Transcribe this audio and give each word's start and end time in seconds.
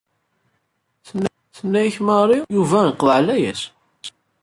Tenna-k 1.55 1.95
Mari, 2.07 2.39
Yuba 2.55 2.79
iqḍeɛ 2.89 3.19
layas. 3.27 3.61